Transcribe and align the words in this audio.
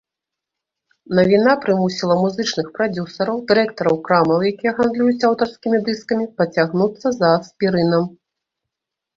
Навіна 1.17 1.51
прымусіла 1.65 2.15
музычных 2.23 2.71
прадзюсараў, 2.79 3.37
дырэктараў 3.51 3.99
крамаў, 4.07 4.39
якія 4.53 4.71
гандлююць 4.79 5.25
аўтарскімі 5.31 5.77
дыскамі, 5.91 6.25
пацягнуцца 6.41 7.07
за 7.19 7.27
аспірынам. 7.39 8.03